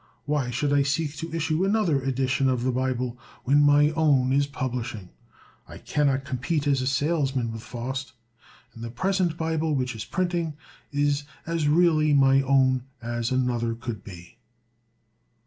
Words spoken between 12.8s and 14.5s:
as another could be."